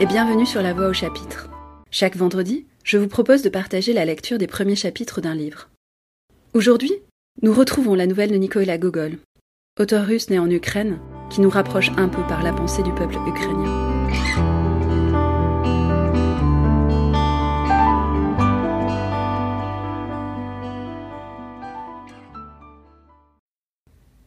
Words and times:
et 0.00 0.06
bienvenue 0.06 0.44
sur 0.44 0.60
La 0.60 0.74
Voix 0.74 0.88
au 0.88 0.92
chapitre. 0.92 1.48
Chaque 1.92 2.16
vendredi, 2.16 2.66
je 2.82 2.98
vous 2.98 3.06
propose 3.06 3.42
de 3.42 3.48
partager 3.48 3.92
la 3.92 4.04
lecture 4.04 4.38
des 4.38 4.48
premiers 4.48 4.74
chapitres 4.74 5.20
d'un 5.20 5.36
livre. 5.36 5.68
Aujourd'hui, 6.52 6.92
nous 7.42 7.52
retrouvons 7.52 7.94
la 7.94 8.08
nouvelle 8.08 8.32
de 8.32 8.36
Nikolaï 8.36 8.76
Gogol, 8.76 9.18
auteur 9.78 10.04
russe 10.04 10.30
né 10.30 10.38
en 10.40 10.50
Ukraine, 10.50 10.98
qui 11.30 11.40
nous 11.40 11.50
rapproche 11.50 11.90
un 11.96 12.08
peu 12.08 12.22
par 12.26 12.42
la 12.42 12.52
pensée 12.52 12.82
du 12.82 12.92
peuple 12.92 13.16
ukrainien. 13.24 14.08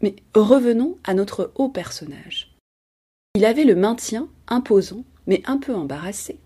Mais 0.01 0.15
revenons 0.33 0.97
à 1.03 1.13
notre 1.13 1.51
haut 1.55 1.69
personnage. 1.69 2.55
Il 3.35 3.43
avait 3.43 3.65
le 3.65 3.75
maintien 3.75 4.29
imposant, 4.47 5.03
mais 5.27 5.41
un 5.45 5.57
peu 5.57 5.75
embarrassé. 5.75 6.39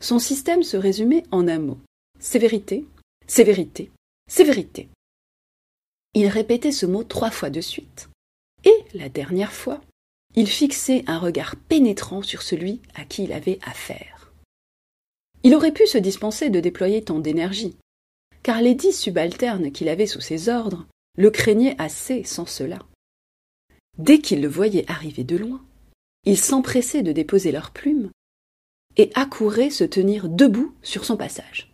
Son 0.00 0.18
système 0.18 0.62
se 0.62 0.76
résumait 0.76 1.24
en 1.30 1.48
un 1.48 1.58
mot 1.58 1.78
sévérité, 2.22 2.86
sévérité, 3.26 3.90
sévérité. 4.30 4.88
Il 6.14 6.28
répétait 6.28 6.72
ce 6.72 6.86
mot 6.86 7.02
trois 7.02 7.30
fois 7.30 7.50
de 7.50 7.60
suite. 7.60 8.08
Et, 8.64 8.76
la 8.94 9.08
dernière 9.08 9.52
fois, 9.52 9.80
il 10.36 10.46
fixait 10.46 11.04
un 11.08 11.18
regard 11.18 11.56
pénétrant 11.56 12.22
sur 12.22 12.42
celui 12.42 12.80
à 12.94 13.04
qui 13.04 13.24
il 13.24 13.32
avait 13.32 13.58
affaire. 13.62 14.32
Il 15.42 15.54
aurait 15.54 15.72
pu 15.72 15.86
se 15.86 15.98
dispenser 15.98 16.48
de 16.48 16.60
déployer 16.60 17.02
tant 17.02 17.18
d'énergie, 17.18 17.76
car 18.42 18.62
les 18.62 18.74
dix 18.74 18.92
subalternes 18.92 19.72
qu'il 19.72 19.88
avait 19.88 20.06
sous 20.06 20.20
ses 20.20 20.48
ordres 20.48 20.86
le 21.18 21.30
craignaient 21.30 21.76
assez 21.78 22.22
sans 22.22 22.46
cela. 22.46 22.78
Dès 23.98 24.20
qu'ils 24.20 24.40
le 24.40 24.48
voyaient 24.48 24.88
arriver 24.88 25.24
de 25.24 25.36
loin, 25.36 25.62
ils 26.24 26.38
s'empressaient 26.38 27.02
de 27.02 27.12
déposer 27.12 27.52
leurs 27.52 27.70
plumes 27.70 28.10
et 28.96 29.10
accouraient 29.14 29.70
se 29.70 29.84
tenir 29.84 30.28
debout 30.28 30.74
sur 30.82 31.04
son 31.04 31.16
passage. 31.16 31.72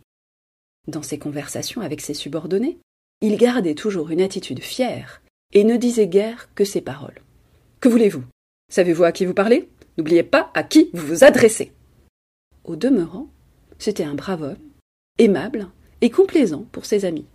Dans 0.86 1.02
ses 1.02 1.18
conversations 1.18 1.80
avec 1.80 2.00
ses 2.00 2.14
subordonnés, 2.14 2.78
il 3.20 3.36
gardait 3.36 3.74
toujours 3.74 4.10
une 4.10 4.20
attitude 4.20 4.60
fière 4.60 5.22
et 5.52 5.64
ne 5.64 5.76
disait 5.76 6.06
guère 6.06 6.48
que 6.54 6.64
ces 6.64 6.80
paroles. 6.80 7.20
Que 7.80 7.88
voulez-vous? 7.88 8.24
Savez-vous 8.70 9.04
à 9.04 9.12
qui 9.12 9.26
vous 9.26 9.34
parlez? 9.34 9.68
N'oubliez 9.96 10.22
pas 10.22 10.50
à 10.54 10.62
qui 10.62 10.90
vous 10.92 11.06
vous 11.06 11.24
adressez. 11.24 11.72
Au 12.64 12.76
demeurant, 12.76 13.28
c'était 13.78 14.04
un 14.04 14.14
brave 14.14 14.42
homme, 14.42 14.70
aimable 15.18 15.68
et 16.00 16.10
complaisant 16.10 16.66
pour 16.70 16.84
ses 16.84 17.04
amis. 17.04 17.26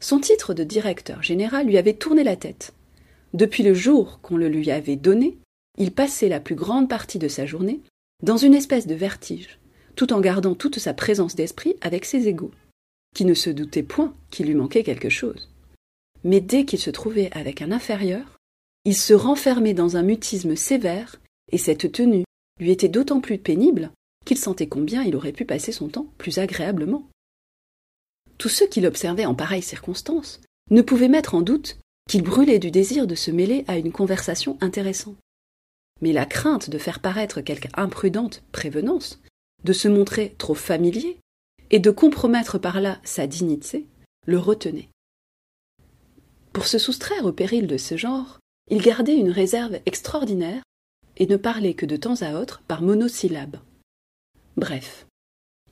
Son 0.00 0.18
titre 0.18 0.54
de 0.54 0.64
directeur 0.64 1.22
général 1.22 1.66
lui 1.66 1.78
avait 1.78 1.94
tourné 1.94 2.24
la 2.24 2.36
tête. 2.36 2.72
Depuis 3.34 3.62
le 3.62 3.74
jour 3.74 4.20
qu'on 4.22 4.36
le 4.36 4.48
lui 4.48 4.70
avait 4.70 4.96
donné, 4.96 5.38
il 5.78 5.92
passait 5.92 6.28
la 6.28 6.40
plus 6.40 6.54
grande 6.54 6.88
partie 6.88 7.18
de 7.18 7.28
sa 7.28 7.46
journée 7.46 7.80
dans 8.22 8.36
une 8.36 8.54
espèce 8.54 8.86
de 8.86 8.94
vertige, 8.94 9.58
tout 9.96 10.12
en 10.12 10.20
gardant 10.20 10.54
toute 10.54 10.78
sa 10.78 10.94
présence 10.94 11.34
d'esprit 11.34 11.76
avec 11.80 12.04
ses 12.04 12.28
égaux, 12.28 12.52
qui 13.14 13.24
ne 13.24 13.34
se 13.34 13.50
doutaient 13.50 13.82
point 13.82 14.14
qu'il 14.30 14.46
lui 14.46 14.54
manquait 14.54 14.82
quelque 14.82 15.08
chose. 15.08 15.50
Mais 16.22 16.40
dès 16.40 16.64
qu'il 16.64 16.78
se 16.78 16.90
trouvait 16.90 17.30
avec 17.32 17.62
un 17.62 17.72
inférieur, 17.72 18.38
il 18.84 18.96
se 18.96 19.14
renfermait 19.14 19.74
dans 19.74 19.96
un 19.96 20.02
mutisme 20.02 20.56
sévère, 20.56 21.20
et 21.52 21.58
cette 21.58 21.92
tenue 21.92 22.24
lui 22.58 22.70
était 22.70 22.88
d'autant 22.88 23.20
plus 23.20 23.38
pénible 23.38 23.90
qu'il 24.24 24.38
sentait 24.38 24.68
combien 24.68 25.02
il 25.02 25.16
aurait 25.16 25.32
pu 25.32 25.44
passer 25.44 25.72
son 25.72 25.88
temps 25.88 26.12
plus 26.18 26.38
agréablement. 26.38 27.08
Tous 28.38 28.48
ceux 28.48 28.66
qui 28.66 28.80
l'observaient 28.80 29.26
en 29.26 29.34
pareille 29.34 29.62
circonstance 29.62 30.40
ne 30.70 30.82
pouvaient 30.82 31.08
mettre 31.08 31.34
en 31.34 31.42
doute 31.42 31.78
qu'il 32.08 32.22
brûlait 32.22 32.58
du 32.58 32.70
désir 32.70 33.06
de 33.06 33.14
se 33.14 33.30
mêler 33.30 33.64
à 33.66 33.76
une 33.76 33.92
conversation 33.92 34.58
intéressante 34.60 35.16
mais 36.00 36.12
la 36.12 36.26
crainte 36.26 36.70
de 36.70 36.78
faire 36.78 37.00
paraître 37.00 37.40
quelque 37.40 37.68
imprudente 37.74 38.42
prévenance, 38.52 39.20
de 39.64 39.72
se 39.72 39.88
montrer 39.88 40.34
trop 40.38 40.54
familier, 40.54 41.18
et 41.70 41.78
de 41.78 41.90
compromettre 41.90 42.58
par 42.58 42.80
là 42.80 42.98
sa 43.04 43.26
dignité, 43.26 43.86
le 44.26 44.38
retenait. 44.38 44.88
Pour 46.52 46.66
se 46.66 46.78
soustraire 46.78 47.26
au 47.26 47.32
péril 47.32 47.66
de 47.66 47.76
ce 47.76 47.96
genre, 47.96 48.38
il 48.70 48.82
gardait 48.82 49.16
une 49.16 49.30
réserve 49.30 49.78
extraordinaire 49.86 50.62
et 51.16 51.26
ne 51.26 51.36
parlait 51.36 51.74
que 51.74 51.86
de 51.86 51.96
temps 51.96 52.22
à 52.22 52.34
autre 52.40 52.62
par 52.66 52.82
monosyllabes. 52.82 53.58
Bref, 54.56 55.06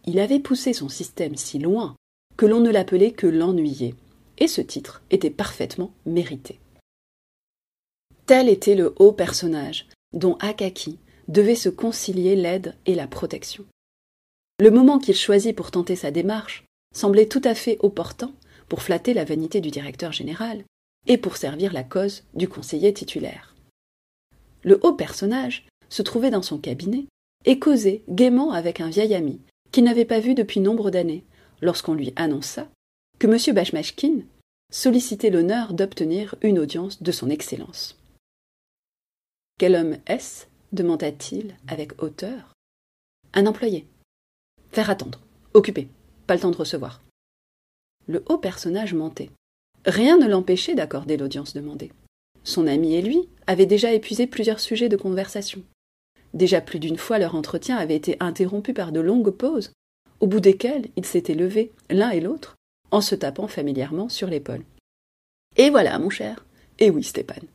il 0.06 0.18
avait 0.20 0.40
poussé 0.40 0.72
son 0.72 0.88
système 0.88 1.36
si 1.36 1.58
loin 1.58 1.96
que 2.36 2.46
l'on 2.46 2.60
ne 2.60 2.70
l'appelait 2.70 3.12
que 3.12 3.26
l'ennuyé, 3.26 3.94
et 4.38 4.46
ce 4.46 4.60
titre 4.60 5.02
était 5.10 5.30
parfaitement 5.30 5.92
mérité. 6.06 6.60
Tel 8.26 8.48
était 8.48 8.76
le 8.76 8.94
haut 8.98 9.12
personnage, 9.12 9.88
dont 10.12 10.36
Akaki 10.40 10.98
devait 11.28 11.54
se 11.54 11.68
concilier 11.68 12.36
l'aide 12.36 12.74
et 12.86 12.94
la 12.94 13.06
protection. 13.06 13.64
Le 14.60 14.70
moment 14.70 14.98
qu'il 14.98 15.14
choisit 15.14 15.54
pour 15.54 15.70
tenter 15.70 15.96
sa 15.96 16.10
démarche 16.10 16.64
semblait 16.94 17.28
tout 17.28 17.42
à 17.44 17.54
fait 17.54 17.78
opportun 17.80 18.32
pour 18.68 18.82
flatter 18.82 19.14
la 19.14 19.24
vanité 19.24 19.60
du 19.60 19.70
directeur 19.70 20.12
général 20.12 20.64
et 21.06 21.18
pour 21.18 21.36
servir 21.36 21.72
la 21.72 21.84
cause 21.84 22.24
du 22.34 22.48
conseiller 22.48 22.92
titulaire. 22.92 23.54
Le 24.62 24.80
haut 24.82 24.94
personnage 24.94 25.66
se 25.88 26.02
trouvait 26.02 26.30
dans 26.30 26.42
son 26.42 26.58
cabinet 26.58 27.04
et 27.44 27.58
causait 27.58 28.02
gaiement 28.08 28.52
avec 28.52 28.80
un 28.80 28.88
vieil 28.88 29.14
ami 29.14 29.40
qu'il 29.70 29.84
n'avait 29.84 30.04
pas 30.04 30.20
vu 30.20 30.34
depuis 30.34 30.60
nombre 30.60 30.90
d'années, 30.90 31.24
lorsqu'on 31.60 31.94
lui 31.94 32.12
annonça 32.16 32.68
que 33.18 33.26
M. 33.26 33.54
Bachmachkin 33.54 34.22
sollicitait 34.72 35.30
l'honneur 35.30 35.72
d'obtenir 35.72 36.34
une 36.42 36.58
audience 36.58 37.02
de 37.02 37.12
son 37.12 37.30
Excellence. 37.30 37.97
Quel 39.58 39.74
homme 39.74 39.96
est-ce 40.06 40.46
demanda-t-il 40.70 41.56
avec 41.66 42.00
hauteur. 42.00 42.52
Un 43.34 43.46
employé. 43.46 43.88
Faire 44.70 44.88
attendre. 44.88 45.18
Occupé. 45.52 45.88
Pas 46.28 46.34
le 46.34 46.40
temps 46.40 46.52
de 46.52 46.56
recevoir. 46.56 47.02
Le 48.06 48.22
haut 48.28 48.38
personnage 48.38 48.94
mentait. 48.94 49.30
Rien 49.84 50.16
ne 50.16 50.28
l'empêchait 50.28 50.76
d'accorder 50.76 51.16
l'audience 51.16 51.54
demandée. 51.54 51.90
Son 52.44 52.68
ami 52.68 52.94
et 52.94 53.02
lui 53.02 53.28
avaient 53.48 53.66
déjà 53.66 53.92
épuisé 53.92 54.28
plusieurs 54.28 54.60
sujets 54.60 54.88
de 54.88 54.96
conversation. 54.96 55.64
Déjà 56.34 56.60
plus 56.60 56.78
d'une 56.78 56.96
fois 56.96 57.18
leur 57.18 57.34
entretien 57.34 57.78
avait 57.78 57.96
été 57.96 58.16
interrompu 58.20 58.72
par 58.74 58.92
de 58.92 59.00
longues 59.00 59.32
pauses, 59.32 59.72
au 60.20 60.28
bout 60.28 60.40
desquelles 60.40 60.88
ils 60.94 61.04
s'étaient 61.04 61.34
levés 61.34 61.72
l'un 61.90 62.10
et 62.10 62.20
l'autre, 62.20 62.54
en 62.92 63.00
se 63.00 63.16
tapant 63.16 63.48
familièrement 63.48 64.08
sur 64.08 64.28
l'épaule. 64.28 64.62
Et 65.56 65.70
voilà, 65.70 65.98
mon 65.98 66.10
cher. 66.10 66.46
Et 66.78 66.90
oui, 66.90 67.02
Stéphane. 67.02 67.48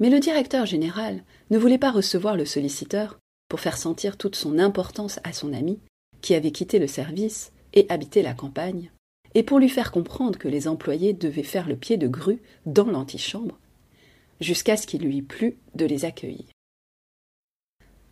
Mais 0.00 0.10
le 0.10 0.20
directeur 0.20 0.66
général 0.66 1.22
ne 1.50 1.58
voulait 1.58 1.78
pas 1.78 1.90
recevoir 1.90 2.36
le 2.36 2.44
solliciteur 2.44 3.18
pour 3.48 3.60
faire 3.60 3.76
sentir 3.76 4.16
toute 4.16 4.36
son 4.36 4.58
importance 4.58 5.20
à 5.24 5.32
son 5.32 5.52
ami, 5.52 5.78
qui 6.20 6.34
avait 6.34 6.50
quitté 6.50 6.78
le 6.78 6.86
service 6.86 7.52
et 7.72 7.86
habité 7.88 8.22
la 8.22 8.34
campagne, 8.34 8.90
et 9.34 9.42
pour 9.42 9.58
lui 9.58 9.68
faire 9.68 9.92
comprendre 9.92 10.38
que 10.38 10.48
les 10.48 10.68
employés 10.68 11.12
devaient 11.12 11.42
faire 11.42 11.68
le 11.68 11.76
pied 11.76 11.96
de 11.96 12.08
grue 12.08 12.40
dans 12.66 12.86
l'antichambre, 12.86 13.58
jusqu'à 14.40 14.76
ce 14.76 14.86
qu'il 14.86 15.02
lui 15.02 15.22
plût 15.22 15.58
de 15.74 15.84
les 15.84 16.04
accueillir. 16.04 16.46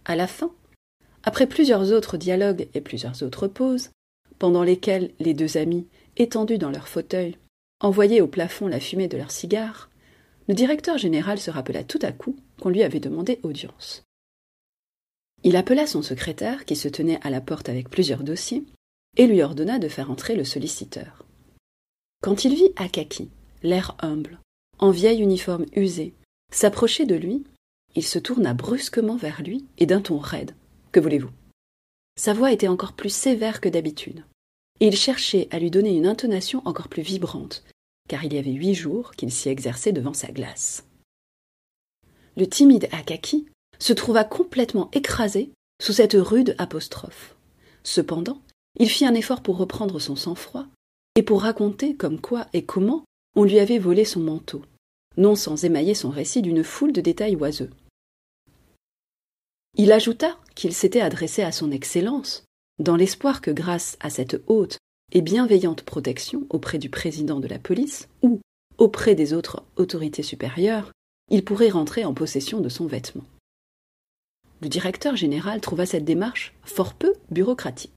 À 0.05 0.17
la 0.17 0.27
fin, 0.27 0.53
après 1.23 1.47
plusieurs 1.47 1.93
autres 1.93 2.17
dialogues 2.17 2.69
et 2.75 2.81
plusieurs 2.81 3.23
autres 3.23 3.47
pauses, 3.47 3.91
pendant 4.39 4.65
lesquelles 4.65 5.13
les 5.21 5.35
deux 5.35 5.57
amis, 5.57 5.87
étendus 6.17 6.59
dans 6.59 6.71
leur 6.71 6.89
fauteuil, 6.89 7.37
envoyaient 7.81 8.21
au 8.21 8.27
plafond 8.27 8.67
la 8.67 8.81
fumée 8.81 9.09
de 9.09 9.17
leurs 9.17 9.31
cigares, 9.31 9.89
le 10.53 10.57
directeur 10.57 10.99
général 10.99 11.39
se 11.39 11.51
rappela 11.51 11.83
tout 11.83 11.99
à 12.03 12.13
coup 12.13 12.37
qu'on 12.61 12.69
lui 12.69 12.83
avait 12.83 13.01
demandé 13.01 13.41
audience. 13.43 14.05
Il 15.45 15.57
appela 15.57 15.87
son 15.87 16.03
secrétaire, 16.03 16.67
qui 16.67 16.77
se 16.77 16.89
tenait 16.89 17.19
à 17.23 17.31
la 17.31 17.41
porte 17.41 17.71
avec 17.71 17.89
plusieurs 17.89 18.23
dossiers, 18.23 18.63
et 19.17 19.27
lui 19.27 19.43
ordonna 19.43 19.79
de 19.79 19.89
faire 19.89 20.11
entrer 20.11 20.37
le 20.37 20.45
solliciteur. 20.45 21.25
Quand 22.21 22.45
il 22.45 22.55
vit 22.55 22.71
Akaki, 22.77 23.31
l'air 23.63 23.97
humble, 24.01 24.39
en 24.79 24.91
vieil 24.91 25.23
uniforme 25.23 25.65
usé, 25.75 26.13
s'approcher 26.53 27.07
de 27.07 27.15
lui, 27.15 27.45
il 27.97 28.05
se 28.05 28.19
tourna 28.19 28.53
brusquement 28.53 29.17
vers 29.17 29.41
lui 29.41 29.65
et 29.79 29.87
d'un 29.87 30.03
ton 30.03 30.19
raide. 30.19 30.55
Que 30.93 31.01
voulez-vous? 31.01 31.31
Sa 32.21 32.35
voix 32.35 32.53
était 32.53 32.69
encore 32.69 32.93
plus 32.93 33.15
sévère 33.15 33.63
que 33.63 33.71
d'habitude, 33.71 34.23
il 34.81 34.95
cherchait 34.99 35.49
à 35.51 35.59
lui 35.59 35.71
donner 35.71 35.97
une 35.97 36.07
intonation 36.07 36.61
encore 36.67 36.89
plus 36.89 37.03
vibrante, 37.03 37.65
car 38.09 38.25
il 38.25 38.35
y 38.35 38.39
avait 38.39 38.53
huit 38.53 38.75
jours 38.75 39.13
qu'il 39.13 39.31
s'y 39.31 39.49
exerçait 39.49 39.93
devant 39.93 40.15
sa 40.15 40.29
glace. 40.29 40.85
Le 42.37 42.47
timide 42.47 42.89
Akaki 42.93 43.47
se 43.79 43.93
trouva 43.93 44.25
complètement 44.25 44.91
écrasé 44.93 45.51
sous 45.81 45.93
cette 45.93 46.15
rude 46.15 46.55
apostrophe. 46.59 47.37
Cependant, 47.83 48.41
il 48.79 48.89
fit 48.89 49.05
un 49.05 49.15
effort 49.15 49.43
pour 49.43 49.57
reprendre 49.57 49.99
son 49.99 50.17
sang-froid 50.17 50.67
et 51.17 51.23
pour 51.23 51.43
raconter 51.43 51.95
comme 51.95 52.21
quoi 52.21 52.47
et 52.53 52.65
comment 52.65 53.05
on 53.35 53.45
lui 53.45 53.59
avait 53.59 53.79
volé 53.79 54.05
son 54.05 54.21
manteau, 54.21 54.63
non 55.17 55.35
sans 55.35 55.65
émailler 55.65 55.95
son 55.95 56.11
récit 56.11 56.43
d'une 56.43 56.65
foule 56.65 56.93
de 56.93 57.01
détails 57.01 57.37
oiseux. 57.37 57.71
Il 59.75 59.93
ajouta 59.93 60.39
qu'il 60.55 60.75
s'était 60.75 61.01
adressé 61.01 61.43
à 61.43 61.53
son 61.53 61.71
Excellence, 61.71 62.45
dans 62.79 62.97
l'espoir 62.97 63.41
que 63.41 63.51
grâce 63.51 63.97
à 64.01 64.11
cette 64.11 64.41
haute 64.47 64.79
et 65.13 65.21
bienveillante 65.21 65.83
protection 65.83 66.47
auprès 66.51 66.79
du 66.79 66.89
président 66.89 67.39
de 67.39 67.47
la 67.47 67.59
police 67.59 68.09
ou 68.23 68.41
auprès 68.79 69.15
des 69.15 69.35
autres 69.35 69.63
autorités 69.77 70.23
supérieures, 70.23 70.91
il 71.31 71.45
pourrait 71.45 71.69
rentrer 71.69 72.05
en 72.05 72.15
possession 72.15 72.61
de 72.61 72.69
son 72.69 72.87
vêtement. 72.87 73.25
Le 74.63 74.69
directeur 74.69 75.15
général 75.15 75.61
trouva 75.61 75.87
cette 75.87 76.05
démarche 76.05 76.55
fort 76.63 76.95
peu 76.95 77.13
bureaucratique. 77.31 77.93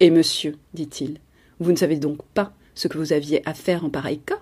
Et 0.00 0.10
monsieur, 0.10 0.56
dit-il, 0.74 1.18
vous 1.58 1.72
ne 1.72 1.76
savez 1.76 1.96
donc 1.96 2.22
pas 2.34 2.54
ce 2.74 2.86
que 2.86 2.98
vous 2.98 3.12
aviez 3.12 3.46
à 3.48 3.54
faire 3.54 3.84
en 3.84 3.90
pareil 3.90 4.20
cas? 4.20 4.40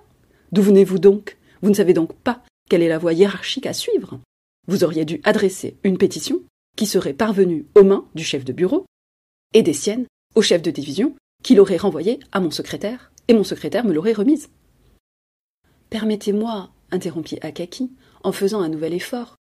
D'où 0.52 0.62
venez-vous 0.62 0.98
donc? 0.98 1.38
Vous 1.62 1.70
ne 1.70 1.74
savez 1.74 1.94
donc 1.94 2.12
pas 2.12 2.42
quelle 2.68 2.82
est 2.82 2.88
la 2.88 2.98
voie 2.98 3.14
hiérarchique 3.14 3.66
à 3.66 3.72
suivre? 3.72 4.20
Vous 4.68 4.84
auriez 4.84 5.06
dû 5.06 5.20
adresser 5.24 5.76
une 5.84 5.96
pétition 5.96 6.42
qui 6.76 6.86
serait 6.86 7.14
parvenue 7.14 7.64
aux 7.74 7.84
mains 7.84 8.06
du 8.14 8.24
chef 8.24 8.44
de 8.44 8.52
bureau 8.52 8.84
et 9.54 9.62
des 9.62 9.72
siennes 9.72 10.06
au 10.34 10.42
chef 10.42 10.60
de 10.60 10.70
division 10.70 11.16
qui 11.46 11.54
l'aurait 11.54 11.76
renvoyée 11.76 12.18
à 12.32 12.40
mon 12.40 12.50
secrétaire 12.50 13.12
et 13.28 13.32
mon 13.32 13.44
secrétaire 13.44 13.84
me 13.84 13.92
l'aurait 13.92 14.12
remise. 14.12 14.48
Permettez-moi, 15.90 16.72
interrompit 16.90 17.38
Akaki, 17.40 17.92
en 18.24 18.32
faisant 18.32 18.62
un 18.62 18.68
nouvel 18.68 18.92
effort, 18.92 19.36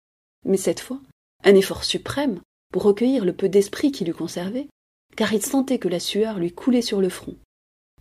mais 0.47 0.57
cette 0.57 0.81
fois, 0.81 0.99
un 1.45 1.55
effort 1.55 1.85
suprême 1.85 2.41
pour 2.73 2.85
recueillir 2.85 3.27
le 3.27 3.35
peu 3.35 3.51
d'esprit 3.51 3.93
qu'il 3.93 4.09
eût 4.09 4.15
conservé, 4.15 4.71
car 5.15 5.35
il 5.35 5.45
sentait 5.45 5.79
que 5.79 5.89
la 5.89 6.01
sueur 6.01 6.39
lui 6.39 6.53
coulait 6.53 6.81
sur 6.81 7.03
le 7.03 7.11
front. 7.11 7.37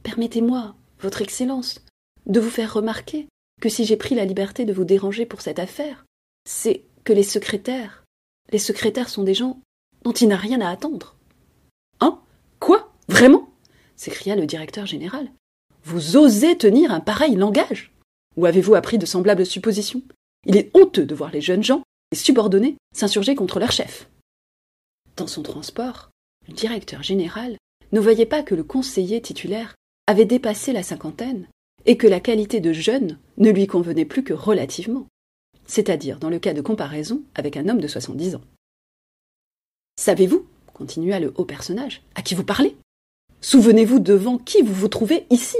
Permettez-moi, 0.01 0.77
Votre 1.01 1.21
Excellence, 1.21 1.83
de 2.25 2.39
vous 2.39 2.49
faire 2.49 2.73
remarquer 2.73 3.27
que 3.59 3.67
si 3.67 3.83
j'ai 3.83 3.97
pris 3.97 4.15
la 4.15 4.23
liberté 4.23 4.63
de 4.63 4.71
vous 4.71 4.85
déranger 4.85 5.25
pour 5.25 5.41
cette 5.41 5.59
affaire, 5.59 6.05
c'est 6.45 6.85
que 7.03 7.11
les 7.11 7.23
secrétaires, 7.23 8.05
les 8.53 8.59
secrétaires 8.59 9.09
sont 9.09 9.23
des 9.23 9.33
gens 9.33 9.59
dont 10.03 10.13
il 10.13 10.29
n'a 10.29 10.37
rien 10.37 10.61
à 10.61 10.69
attendre. 10.69 11.17
Hein? 11.99 12.21
Quoi? 12.61 12.93
Vraiment? 13.09 13.48
S'écria 13.99 14.37
le 14.37 14.45
directeur 14.45 14.85
général. 14.85 15.29
Vous 15.83 16.15
osez 16.15 16.57
tenir 16.57 16.91
un 16.91 17.01
pareil 17.01 17.35
langage? 17.35 17.91
Où 18.37 18.45
avez-vous 18.45 18.75
appris 18.75 18.97
de 18.97 19.05
semblables 19.05 19.45
suppositions? 19.45 20.01
Il 20.45 20.55
est 20.55 20.73
honteux 20.73 21.05
de 21.05 21.13
voir 21.13 21.31
les 21.31 21.41
jeunes 21.41 21.63
gens, 21.63 21.83
les 22.13 22.17
subordonnés, 22.17 22.77
s'insurger 22.95 23.35
contre 23.35 23.59
leur 23.59 23.73
chef. 23.73 24.09
Dans 25.17 25.27
son 25.27 25.43
transport, 25.43 26.11
le 26.47 26.53
directeur 26.53 27.03
général 27.03 27.57
ne 27.91 27.99
voyait 27.99 28.25
pas 28.25 28.41
que 28.41 28.55
le 28.55 28.63
conseiller 28.63 29.21
titulaire 29.21 29.75
avait 30.07 30.25
dépassé 30.25 30.71
la 30.71 30.83
cinquantaine 30.83 31.47
et 31.85 31.97
que 31.97 32.07
la 32.07 32.21
qualité 32.21 32.61
de 32.61 32.71
jeune 32.71 33.19
ne 33.37 33.51
lui 33.51 33.67
convenait 33.67 34.05
plus 34.05 34.23
que 34.23 34.33
relativement, 34.33 35.07
c'est-à-dire 35.65 36.19
dans 36.19 36.29
le 36.29 36.39
cas 36.39 36.53
de 36.53 36.61
comparaison 36.61 37.21
avec 37.35 37.57
un 37.57 37.67
homme 37.67 37.81
de 37.81 37.87
soixante-dix 37.87 38.35
ans. 38.35 38.43
Savez-vous, 39.97 40.47
continua 40.73 41.19
le 41.19 41.33
haut 41.35 41.45
personnage, 41.45 42.01
à 42.15 42.21
qui 42.21 42.33
vous 42.33 42.45
parlez? 42.45 42.77
Souvenez-vous 43.41 43.99
devant 43.99 44.37
qui 44.37 44.61
vous 44.61 44.73
vous 44.73 44.87
trouvez 44.87 45.25
ici. 45.29 45.57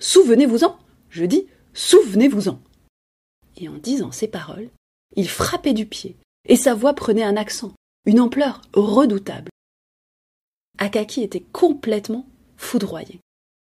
Souvenez-vous-en. 0.00 0.78
Je 1.10 1.24
dis, 1.24 1.46
souvenez-vous-en. 1.74 2.60
Et 3.56 3.68
en 3.68 3.76
disant 3.76 4.12
ces 4.12 4.28
paroles, 4.28 4.70
il 5.16 5.28
frappait 5.28 5.72
du 5.72 5.86
pied, 5.86 6.16
et 6.48 6.56
sa 6.56 6.74
voix 6.74 6.94
prenait 6.94 7.22
un 7.22 7.36
accent, 7.36 7.72
une 8.06 8.20
ampleur 8.20 8.62
redoutable. 8.72 9.50
Akaki 10.78 11.22
était 11.22 11.44
complètement 11.52 12.26
foudroyé. 12.56 13.20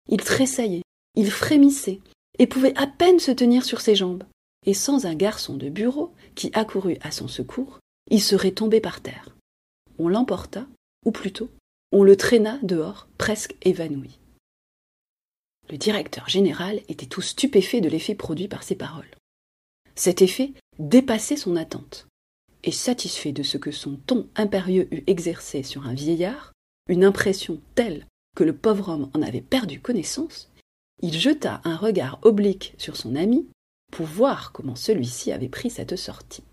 Il 0.09 0.21
tressaillait, 0.21 0.83
il 1.15 1.31
frémissait, 1.31 2.00
et 2.39 2.48
pouvait 2.48 2.77
à 2.77 2.88
peine 2.88 3.19
se 3.19 3.31
tenir 3.31 3.63
sur 3.63 3.81
ses 3.81 3.95
jambes. 3.95 4.24
Et 4.65 4.74
sans 4.74 5.06
un 5.06 5.15
garçon 5.15 5.56
de 5.56 5.69
bureau 5.69 6.13
qui 6.36 6.51
accourut 6.54 6.98
à 7.01 7.12
son 7.12 7.27
secours, 7.27 7.80
il 8.09 8.21
serait 8.21 8.51
tombé 8.51 8.81
par 8.81 9.01
terre. 9.01 9.30
On 9.98 10.09
l'emporta, 10.09 10.65
ou 11.06 11.12
plutôt 11.12 11.50
on 11.91 12.03
le 12.03 12.17
traîna 12.17 12.59
dehors, 12.63 13.07
presque 13.17 13.55
évanoui. 13.61 14.19
Le 15.69 15.77
directeur 15.77 16.29
général 16.29 16.81
était 16.87 17.05
tout 17.05 17.21
stupéfait 17.21 17.81
de 17.81 17.89
l'effet 17.89 18.15
produit 18.15 18.47
par 18.47 18.63
ces 18.63 18.75
paroles. 18.75 19.09
Cet 19.95 20.21
effet 20.21 20.53
dépassait 20.79 21.37
son 21.37 21.55
attente, 21.55 22.07
et 22.63 22.71
satisfait 22.71 23.31
de 23.31 23.43
ce 23.43 23.57
que 23.57 23.71
son 23.71 23.97
ton 24.05 24.27
impérieux 24.35 24.87
eût 24.93 25.03
exercé 25.07 25.63
sur 25.63 25.87
un 25.87 25.93
vieillard, 25.93 26.53
une 26.89 27.03
impression 27.03 27.59
telle 27.75 28.05
que 28.35 28.43
le 28.43 28.55
pauvre 28.55 28.89
homme 28.89 29.09
en 29.13 29.21
avait 29.21 29.41
perdu 29.41 29.79
connaissance, 29.79 30.49
il 31.01 31.13
jeta 31.13 31.61
un 31.63 31.75
regard 31.75 32.19
oblique 32.23 32.73
sur 32.77 32.95
son 32.95 33.15
ami 33.15 33.47
pour 33.91 34.05
voir 34.05 34.51
comment 34.51 34.75
celui-ci 34.75 35.31
avait 35.31 35.49
pris 35.49 35.69
cette 35.69 35.95
sortie. 35.95 36.43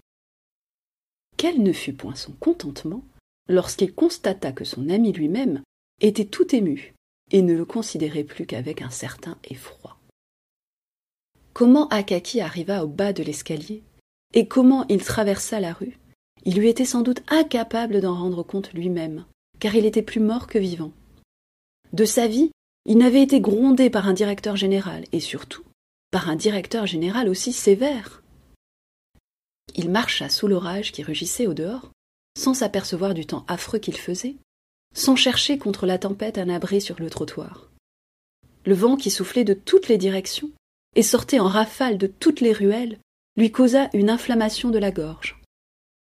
Quel 1.36 1.62
ne 1.62 1.72
fut 1.72 1.92
point 1.92 2.14
son 2.14 2.32
contentement 2.32 3.04
lorsqu'il 3.48 3.94
constata 3.94 4.52
que 4.52 4.64
son 4.64 4.88
ami 4.88 5.12
lui-même 5.12 5.62
était 6.00 6.24
tout 6.24 6.54
ému 6.54 6.94
et 7.30 7.42
ne 7.42 7.54
le 7.54 7.64
considérait 7.64 8.24
plus 8.24 8.46
qu'avec 8.46 8.82
un 8.82 8.90
certain 8.90 9.38
effroi. 9.44 9.96
Comment 11.52 11.88
Akaki 11.88 12.40
arriva 12.40 12.84
au 12.84 12.88
bas 12.88 13.12
de 13.12 13.22
l'escalier 13.22 13.82
et 14.34 14.48
comment 14.48 14.84
il 14.88 15.02
traversa 15.02 15.60
la 15.60 15.72
rue, 15.72 15.96
il 16.44 16.58
lui 16.58 16.68
était 16.68 16.84
sans 16.84 17.02
doute 17.02 17.22
incapable 17.28 18.00
d'en 18.00 18.14
rendre 18.14 18.42
compte 18.42 18.72
lui-même, 18.72 19.24
car 19.60 19.74
il 19.76 19.86
était 19.86 20.02
plus 20.02 20.20
mort 20.20 20.48
que 20.48 20.58
vivant. 20.58 20.92
De 21.92 22.04
sa 22.04 22.26
vie, 22.26 22.50
il 22.86 22.98
n'avait 22.98 23.22
été 23.22 23.40
grondé 23.40 23.88
par 23.88 24.08
un 24.08 24.12
directeur 24.12 24.56
général, 24.56 25.04
et 25.12 25.20
surtout 25.20 25.62
par 26.10 26.28
un 26.28 26.36
directeur 26.36 26.86
général 26.86 27.28
aussi 27.28 27.52
sévère. 27.52 28.22
Il 29.74 29.90
marcha 29.90 30.28
sous 30.28 30.48
l'orage 30.48 30.92
qui 30.92 31.02
rugissait 31.02 31.46
au 31.46 31.54
dehors, 31.54 31.90
sans 32.36 32.54
s'apercevoir 32.54 33.14
du 33.14 33.26
temps 33.26 33.44
affreux 33.48 33.78
qu'il 33.78 33.96
faisait, 33.96 34.36
sans 34.94 35.16
chercher 35.16 35.58
contre 35.58 35.86
la 35.86 35.98
tempête 35.98 36.38
un 36.38 36.48
abri 36.48 36.80
sur 36.80 37.00
le 37.00 37.10
trottoir. 37.10 37.70
Le 38.64 38.74
vent 38.74 38.96
qui 38.96 39.10
soufflait 39.10 39.44
de 39.44 39.54
toutes 39.54 39.88
les 39.88 39.98
directions 39.98 40.50
et 40.94 41.02
sortait 41.02 41.40
en 41.40 41.48
rafale 41.48 41.98
de 41.98 42.06
toutes 42.06 42.40
les 42.40 42.52
ruelles 42.52 42.98
lui 43.36 43.50
causa 43.50 43.90
une 43.92 44.10
inflammation 44.10 44.70
de 44.70 44.78
la 44.78 44.92
gorge. 44.92 45.40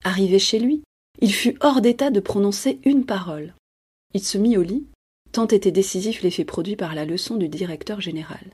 Arrivé 0.02 0.38
chez 0.38 0.58
lui, 0.58 0.82
il 1.20 1.32
fut 1.32 1.56
hors 1.60 1.80
d'état 1.80 2.10
de 2.10 2.20
prononcer 2.20 2.80
une 2.84 3.06
parole. 3.06 3.54
Il 4.14 4.22
se 4.22 4.36
mit 4.36 4.56
au 4.56 4.62
lit, 4.62 4.86
tant 5.32 5.46
était 5.46 5.70
décisif 5.70 6.22
l'effet 6.22 6.44
produit 6.44 6.76
par 6.76 6.94
la 6.94 7.04
leçon 7.04 7.36
du 7.36 7.48
directeur 7.48 8.00
général. 8.00 8.52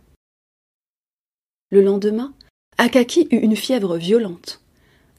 Le 1.70 1.82
lendemain, 1.82 2.34
Akaki 2.78 3.28
eut 3.30 3.38
une 3.38 3.56
fièvre 3.56 3.96
violente. 3.96 4.60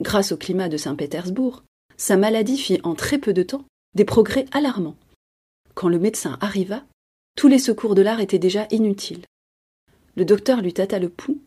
Grâce 0.01 0.31
au 0.31 0.37
climat 0.37 0.69
de 0.69 0.77
Saint-Pétersbourg, 0.77 1.63
sa 2.01 2.17
maladie 2.17 2.57
fit 2.57 2.79
en 2.81 2.95
très 2.95 3.19
peu 3.19 3.31
de 3.31 3.43
temps 3.43 3.63
des 3.93 4.05
progrès 4.05 4.47
alarmants. 4.53 4.95
Quand 5.75 5.87
le 5.87 5.99
médecin 5.99 6.39
arriva, 6.41 6.83
tous 7.37 7.47
les 7.47 7.59
secours 7.59 7.93
de 7.93 8.01
l'art 8.01 8.19
étaient 8.19 8.39
déjà 8.39 8.65
inutiles. 8.71 9.23
Le 10.15 10.25
docteur 10.25 10.63
lui 10.63 10.73
tâta 10.73 10.97
le 10.97 11.09
pouls, 11.09 11.39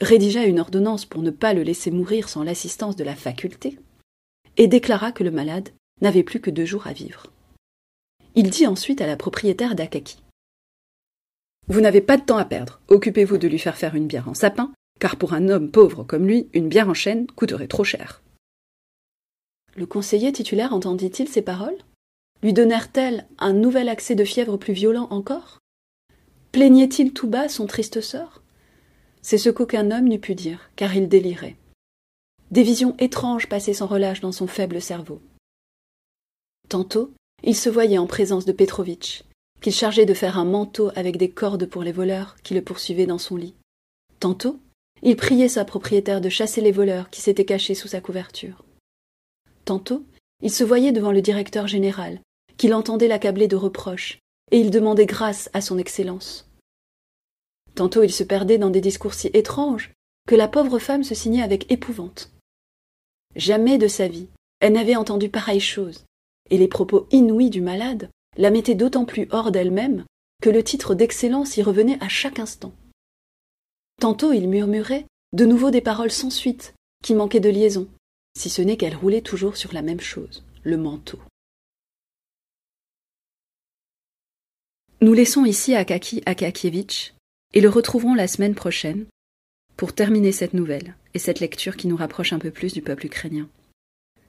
rédigea 0.00 0.44
une 0.44 0.58
ordonnance 0.58 1.06
pour 1.06 1.22
ne 1.22 1.30
pas 1.30 1.54
le 1.54 1.62
laisser 1.62 1.92
mourir 1.92 2.28
sans 2.28 2.42
l'assistance 2.42 2.96
de 2.96 3.04
la 3.04 3.14
faculté, 3.14 3.78
et 4.56 4.66
déclara 4.66 5.12
que 5.12 5.22
le 5.22 5.30
malade 5.30 5.68
n'avait 6.00 6.24
plus 6.24 6.40
que 6.40 6.50
deux 6.50 6.64
jours 6.64 6.88
à 6.88 6.92
vivre. 6.92 7.28
Il 8.34 8.50
dit 8.50 8.66
ensuite 8.66 9.02
à 9.02 9.06
la 9.06 9.16
propriétaire 9.16 9.76
d'Akaki. 9.76 10.20
Vous 11.68 11.80
n'avez 11.80 12.00
pas 12.00 12.16
de 12.16 12.24
temps 12.24 12.38
à 12.38 12.44
perdre. 12.44 12.80
Occupez-vous 12.88 13.38
de 13.38 13.46
lui 13.46 13.60
faire 13.60 13.76
faire 13.76 13.94
une 13.94 14.08
bière 14.08 14.28
en 14.28 14.34
sapin, 14.34 14.72
car 14.98 15.14
pour 15.14 15.32
un 15.32 15.48
homme 15.48 15.70
pauvre 15.70 16.02
comme 16.02 16.26
lui, 16.26 16.48
une 16.54 16.68
bière 16.68 16.88
en 16.88 16.94
chêne 16.94 17.28
coûterait 17.28 17.68
trop 17.68 17.84
cher. 17.84 18.20
Le 19.74 19.86
conseiller 19.86 20.32
titulaire 20.32 20.74
entendit-il 20.74 21.28
ces 21.28 21.42
paroles? 21.42 21.78
Lui 22.42 22.52
donnèrent-elles 22.52 23.26
un 23.38 23.52
nouvel 23.52 23.88
accès 23.88 24.14
de 24.14 24.24
fièvre 24.24 24.56
plus 24.56 24.74
violent 24.74 25.08
encore? 25.10 25.60
Plaignait-il 26.52 27.12
tout 27.12 27.28
bas 27.28 27.48
son 27.48 27.66
triste 27.66 28.00
sort? 28.00 28.42
C'est 29.22 29.38
ce 29.38 29.48
qu'aucun 29.48 29.90
homme 29.90 30.08
n'eût 30.08 30.18
pu 30.18 30.34
dire, 30.34 30.70
car 30.76 30.94
il 30.94 31.08
délirait. 31.08 31.56
Des 32.50 32.62
visions 32.62 32.94
étranges 32.98 33.48
passaient 33.48 33.72
sans 33.72 33.86
relâche 33.86 34.20
dans 34.20 34.32
son 34.32 34.46
faible 34.46 34.82
cerveau. 34.82 35.22
Tantôt, 36.68 37.12
il 37.42 37.56
se 37.56 37.70
voyait 37.70 37.98
en 37.98 38.06
présence 38.06 38.44
de 38.44 38.52
Petrovitch, 38.52 39.24
qu'il 39.62 39.72
chargeait 39.72 40.04
de 40.04 40.12
faire 40.12 40.38
un 40.38 40.44
manteau 40.44 40.90
avec 40.96 41.16
des 41.16 41.30
cordes 41.30 41.66
pour 41.66 41.82
les 41.82 41.92
voleurs 41.92 42.36
qui 42.42 42.52
le 42.52 42.62
poursuivaient 42.62 43.06
dans 43.06 43.18
son 43.18 43.36
lit. 43.36 43.54
Tantôt, 44.20 44.58
il 45.02 45.16
priait 45.16 45.48
sa 45.48 45.64
propriétaire 45.64 46.20
de 46.20 46.28
chasser 46.28 46.60
les 46.60 46.72
voleurs 46.72 47.08
qui 47.08 47.22
s'étaient 47.22 47.44
cachés 47.44 47.74
sous 47.74 47.88
sa 47.88 48.00
couverture. 48.00 48.64
Tantôt, 49.64 50.04
il 50.40 50.50
se 50.50 50.64
voyait 50.64 50.92
devant 50.92 51.12
le 51.12 51.22
directeur 51.22 51.66
général, 51.66 52.20
qui 52.56 52.68
l'entendait 52.68 53.08
l'accabler 53.08 53.48
de 53.48 53.56
reproches, 53.56 54.18
et 54.50 54.60
il 54.60 54.70
demandait 54.70 55.06
grâce 55.06 55.50
à 55.52 55.60
son 55.60 55.78
excellence. 55.78 56.48
Tantôt 57.74 58.02
il 58.02 58.12
se 58.12 58.24
perdait 58.24 58.58
dans 58.58 58.70
des 58.70 58.80
discours 58.80 59.14
si 59.14 59.28
étranges 59.28 59.92
que 60.28 60.34
la 60.34 60.48
pauvre 60.48 60.78
femme 60.78 61.04
se 61.04 61.14
signait 61.14 61.42
avec 61.42 61.70
épouvante. 61.70 62.32
Jamais 63.34 63.78
de 63.78 63.88
sa 63.88 64.08
vie 64.08 64.28
elle 64.62 64.74
n'avait 64.74 64.94
entendu 64.94 65.28
pareille 65.28 65.58
chose, 65.60 66.04
et 66.48 66.56
les 66.56 66.68
propos 66.68 67.08
inouïs 67.10 67.50
du 67.50 67.60
malade 67.60 68.08
la 68.36 68.50
mettaient 68.50 68.76
d'autant 68.76 69.04
plus 69.04 69.26
hors 69.32 69.50
d'elle-même 69.50 70.04
que 70.40 70.50
le 70.50 70.62
titre 70.62 70.94
d'excellence 70.94 71.56
y 71.56 71.62
revenait 71.62 71.98
à 72.00 72.08
chaque 72.08 72.38
instant. 72.38 72.72
Tantôt 74.00 74.32
il 74.32 74.48
murmurait 74.48 75.06
de 75.32 75.46
nouveau 75.46 75.72
des 75.72 75.80
paroles 75.80 76.12
sans 76.12 76.30
suite, 76.30 76.74
qui 77.02 77.14
manquaient 77.14 77.40
de 77.40 77.48
liaison, 77.48 77.88
si 78.36 78.50
ce 78.50 78.62
n'est 78.62 78.76
qu'elle 78.76 78.96
roulait 78.96 79.20
toujours 79.20 79.56
sur 79.56 79.72
la 79.72 79.82
même 79.82 80.00
chose, 80.00 80.44
le 80.62 80.76
manteau. 80.76 81.18
Nous 85.00 85.14
laissons 85.14 85.44
ici 85.44 85.74
Akaki 85.74 86.22
Akakievitch 86.26 87.14
et 87.54 87.60
le 87.60 87.68
retrouverons 87.68 88.14
la 88.14 88.28
semaine 88.28 88.54
prochaine 88.54 89.06
pour 89.76 89.94
terminer 89.94 90.32
cette 90.32 90.54
nouvelle 90.54 90.94
et 91.14 91.18
cette 91.18 91.40
lecture 91.40 91.76
qui 91.76 91.88
nous 91.88 91.96
rapproche 91.96 92.32
un 92.32 92.38
peu 92.38 92.50
plus 92.50 92.72
du 92.72 92.82
peuple 92.82 93.06
ukrainien. 93.06 93.48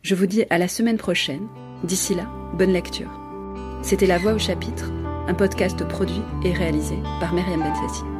Je 0.01 0.15
vous 0.15 0.25
dis 0.25 0.43
à 0.49 0.57
la 0.57 0.67
semaine 0.67 0.97
prochaine. 0.97 1.47
D'ici 1.83 2.15
là, 2.15 2.29
bonne 2.57 2.73
lecture. 2.73 3.11
C'était 3.83 4.07
La 4.07 4.17
Voix 4.17 4.33
au 4.33 4.39
chapitre, 4.39 4.91
un 5.27 5.33
podcast 5.33 5.87
produit 5.87 6.21
et 6.43 6.53
réalisé 6.53 6.95
par 7.19 7.33
Myriam 7.33 7.59
Bensassi. 7.59 8.12